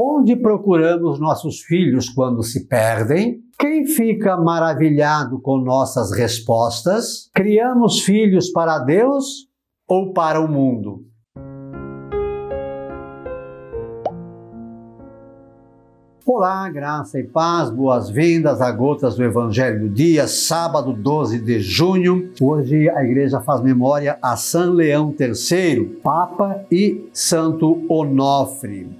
[0.00, 3.40] Onde procuramos nossos filhos quando se perdem?
[3.58, 7.28] Quem fica maravilhado com nossas respostas?
[7.34, 9.48] Criamos filhos para Deus
[9.88, 11.04] ou para o mundo?
[16.24, 22.30] Olá, graça e paz, boas-vindas a Gotas do Evangelho do Dia, sábado 12 de junho.
[22.40, 28.97] Hoje a igreja faz memória a São Leão III, Papa e Santo Onofre.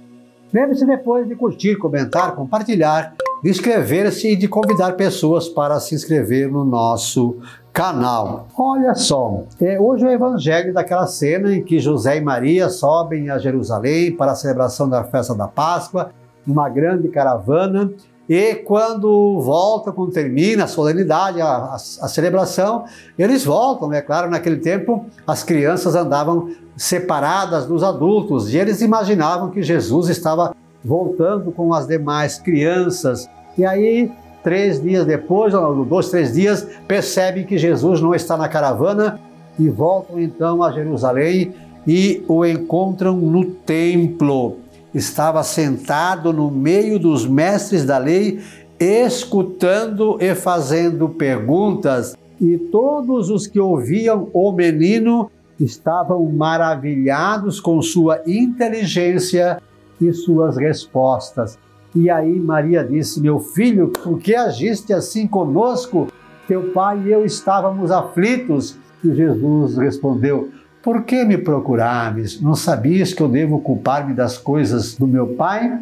[0.53, 6.51] Lembre-se depois de curtir, comentar, compartilhar, de inscrever-se e de convidar pessoas para se inscrever
[6.51, 7.37] no nosso
[7.73, 8.49] canal.
[8.59, 13.31] Olha só, é, hoje é o evangelho daquela cena em que José e Maria sobem
[13.31, 16.11] a Jerusalém para a celebração da festa da Páscoa,
[16.47, 17.93] numa grande caravana,
[18.29, 22.85] e quando volta, quando termina a solenidade, a, a, a celebração,
[23.19, 29.51] eles voltam, é claro, naquele tempo as crianças andavam separadas dos adultos e eles imaginavam
[29.51, 33.29] que Jesus estava voltando com as demais crianças.
[33.57, 34.13] E aí,
[34.45, 39.19] três dias depois, ou dois, três dias, percebem que Jesus não está na caravana
[39.59, 41.55] e voltam então a Jerusalém
[41.87, 44.59] e o encontram no templo.
[44.95, 48.41] Estava sentado no meio dos mestres da lei,
[48.81, 58.23] escutando e fazendo perguntas, e todos os que ouviam o menino estavam maravilhados com sua
[58.27, 59.61] inteligência
[60.01, 61.59] e suas respostas.
[61.95, 66.07] E aí Maria disse: Meu filho, por que agiste assim conosco?
[66.47, 68.79] Teu pai e eu estávamos aflitos.
[69.05, 70.49] E Jesus respondeu:
[70.83, 72.41] Por que me procuraves?
[72.41, 75.81] Não sabias que eu devo culpar-me das coisas do meu pai?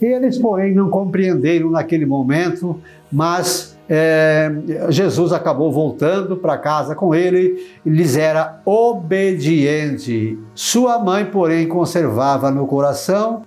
[0.00, 2.80] Eles, porém, não compreenderam naquele momento,
[3.12, 4.50] mas é,
[4.88, 10.38] Jesus acabou voltando para casa com ele lhes era obediente.
[10.54, 13.42] Sua mãe, porém, conservava no coração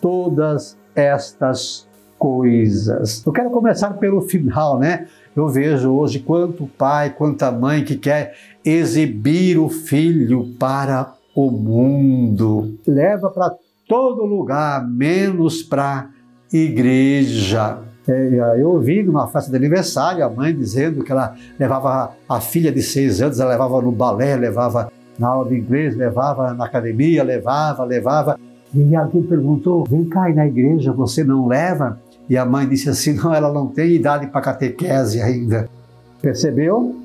[0.00, 1.85] todas estas
[2.18, 3.24] coisas.
[3.24, 5.06] Eu quero começar pelo final, né?
[5.34, 12.74] Eu vejo hoje quanto pai, quanta mãe que quer exibir o filho para o mundo.
[12.86, 13.54] Leva para
[13.88, 16.08] todo lugar, menos para
[16.52, 17.78] igreja.
[18.08, 22.70] É, eu ouvi numa festa de aniversário a mãe dizendo que ela levava a filha
[22.70, 27.24] de seis anos, ela levava no balé, levava na aula de inglês, levava na academia,
[27.24, 28.38] levava, levava.
[28.74, 32.00] E alguém perguntou: vem cá, e na igreja você não leva?
[32.28, 35.68] E a mãe disse assim: não, ela não tem idade para catequese ainda.
[36.20, 36.96] Percebeu?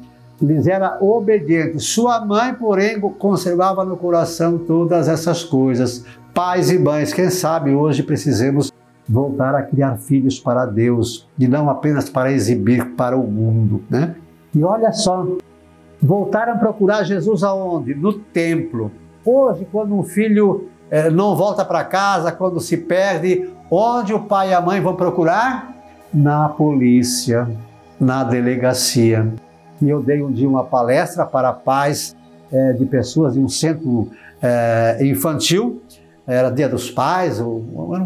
[0.41, 1.79] Lhes era obediente.
[1.79, 6.03] Sua mãe, porém, conservava no coração todas essas coisas.
[6.33, 8.71] Pais e mães, quem sabe hoje precisemos
[9.07, 14.15] voltar a criar filhos para Deus e não apenas para exibir para o mundo, né?
[14.55, 15.27] E olha só,
[16.01, 17.93] voltaram a procurar Jesus aonde?
[17.93, 18.91] No templo.
[19.23, 24.49] Hoje, quando um filho é, não volta para casa, quando se perde, onde o pai
[24.49, 25.73] e a mãe vão procurar?
[26.13, 27.49] Na polícia,
[27.99, 29.33] na delegacia.
[29.81, 32.15] E eu dei um dia uma palestra para pais
[32.51, 34.09] é, de pessoas de um centro
[34.41, 35.81] é, infantil
[36.27, 37.63] era Dia dos Pais, ou,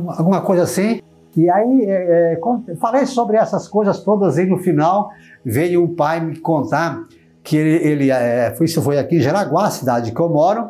[0.08, 1.02] alguma coisa assim.
[1.36, 5.10] E aí é, é falei sobre essas coisas todas e no final
[5.44, 7.04] veio um pai me contar
[7.44, 10.70] que ele, ele é, isso foi aqui em Jaraguá, cidade que eu moro,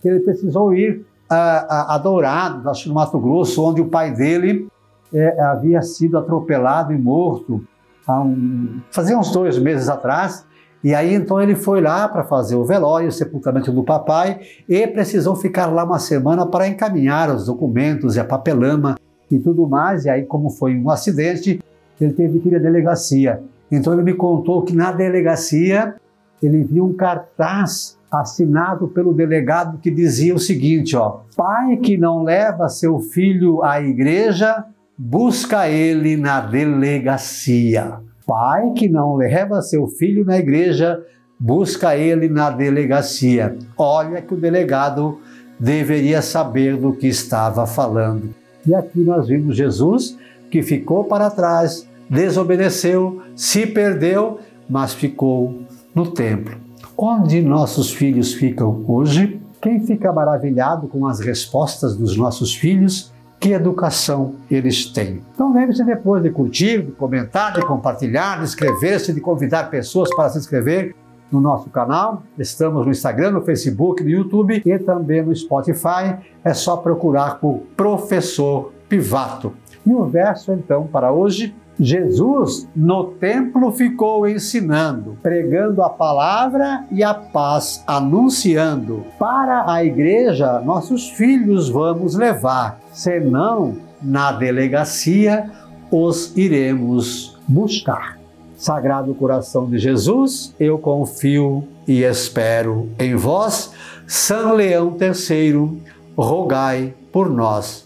[0.00, 4.68] que ele precisou ir a, a, acho no Mato Grosso, onde o pai dele
[5.12, 7.64] é, havia sido atropelado e morto
[8.06, 10.46] há um, fazia uns dois meses atrás.
[10.84, 14.86] E aí então ele foi lá para fazer o velório, o sepultamento do papai e
[14.86, 18.96] precisou ficar lá uma semana para encaminhar os documentos e a papelama
[19.30, 20.04] e tudo mais.
[20.04, 21.60] E aí, como foi um acidente,
[22.00, 23.42] ele teve que ir à delegacia.
[23.70, 25.96] Então ele me contou que na delegacia
[26.40, 32.22] ele viu um cartaz assinado pelo delegado que dizia o seguinte, ó: Pai que não
[32.22, 34.64] leva seu filho à igreja,
[34.96, 37.98] busca ele na delegacia.
[38.26, 41.00] Pai que não leva seu filho na igreja,
[41.38, 43.56] busca ele na delegacia.
[43.76, 45.20] Olha que o delegado
[45.58, 48.34] deveria saber do que estava falando.
[48.66, 50.18] E aqui nós vimos Jesus
[50.50, 55.62] que ficou para trás, desobedeceu, se perdeu, mas ficou
[55.94, 56.65] no templo.
[56.98, 59.38] Onde nossos filhos ficam hoje?
[59.60, 65.20] Quem fica maravilhado com as respostas dos nossos filhos que educação eles têm.
[65.34, 70.30] Então lembre-se depois de curtir, de comentar, de compartilhar, de inscrever-se, de convidar pessoas para
[70.30, 70.94] se inscrever
[71.30, 72.22] no nosso canal.
[72.38, 76.16] Estamos no Instagram, no Facebook, no YouTube e também no Spotify.
[76.42, 79.52] É só procurar por Professor Pivato.
[79.84, 87.04] E o verso então para hoje Jesus no templo ficou ensinando, pregando a palavra e
[87.04, 89.04] a paz, anunciando.
[89.18, 95.50] Para a igreja, nossos filhos vamos levar, senão na delegacia,
[95.90, 98.18] os iremos buscar.
[98.56, 103.72] Sagrado coração de Jesus, eu confio e espero em vós.
[104.06, 105.82] São Leão III,
[106.16, 107.85] rogai por nós.